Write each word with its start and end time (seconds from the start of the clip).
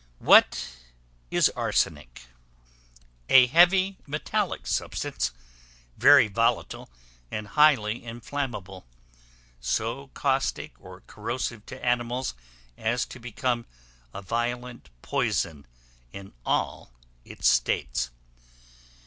What 0.17 0.77
is 1.29 1.49
Arsenic? 1.49 2.23
A 3.29 3.45
heavy 3.45 3.99
metallic 4.07 4.65
substance, 4.65 5.29
very 5.95 6.27
volatile, 6.27 6.89
and 7.29 7.49
highly 7.49 8.03
inflammable; 8.03 8.87
so 9.59 10.07
caustic 10.15 10.73
or 10.79 11.01
corrosive 11.01 11.67
to 11.67 11.85
animals, 11.85 12.33
as 12.79 13.05
to 13.05 13.19
become 13.19 13.67
a 14.11 14.23
violent 14.23 14.89
poison 15.03 15.67
in 16.11 16.33
all 16.47 16.91
its 17.23 17.47
states. 17.47 18.09